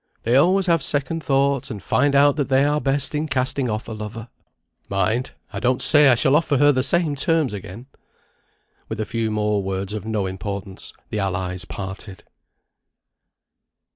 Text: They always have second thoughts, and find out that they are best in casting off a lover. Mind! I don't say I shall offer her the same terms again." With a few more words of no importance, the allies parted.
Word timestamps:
They 0.23 0.35
always 0.35 0.65
have 0.65 0.81
second 0.81 1.23
thoughts, 1.23 1.69
and 1.69 1.83
find 1.83 2.15
out 2.15 2.35
that 2.37 2.49
they 2.49 2.65
are 2.65 2.81
best 2.81 3.13
in 3.13 3.27
casting 3.27 3.69
off 3.69 3.87
a 3.87 3.91
lover. 3.91 4.29
Mind! 4.89 5.33
I 5.53 5.59
don't 5.59 5.79
say 5.79 6.07
I 6.07 6.15
shall 6.15 6.35
offer 6.35 6.57
her 6.57 6.71
the 6.71 6.81
same 6.81 7.15
terms 7.15 7.53
again." 7.53 7.85
With 8.89 8.99
a 8.99 9.05
few 9.05 9.29
more 9.29 9.61
words 9.61 9.93
of 9.93 10.03
no 10.07 10.25
importance, 10.25 10.91
the 11.11 11.19
allies 11.19 11.65
parted. 11.65 12.23